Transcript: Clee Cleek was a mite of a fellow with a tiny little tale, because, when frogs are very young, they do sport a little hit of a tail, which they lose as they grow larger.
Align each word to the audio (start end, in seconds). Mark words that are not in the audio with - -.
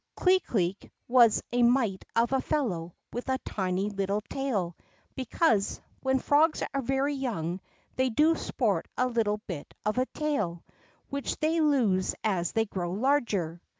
Clee 0.15 0.39
Cleek 0.39 0.89
was 1.07 1.43
a 1.51 1.61
mite 1.61 2.05
of 2.15 2.31
a 2.33 2.41
fellow 2.41 2.95
with 3.13 3.29
a 3.29 3.37
tiny 3.45 3.87
little 3.91 4.21
tale, 4.21 4.75
because, 5.13 5.79
when 5.99 6.17
frogs 6.17 6.63
are 6.73 6.81
very 6.81 7.13
young, 7.13 7.59
they 7.97 8.09
do 8.09 8.35
sport 8.35 8.87
a 8.97 9.05
little 9.05 9.39
hit 9.47 9.75
of 9.85 9.99
a 9.99 10.07
tail, 10.07 10.63
which 11.11 11.37
they 11.37 11.61
lose 11.61 12.15
as 12.23 12.51
they 12.53 12.65
grow 12.65 12.93
larger. 12.93 13.61